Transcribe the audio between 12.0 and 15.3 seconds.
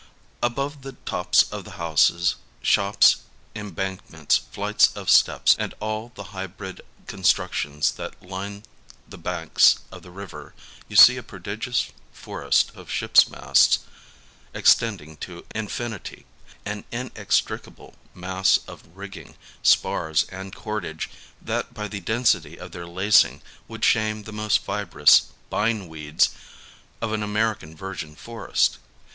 forest of ships' masts extending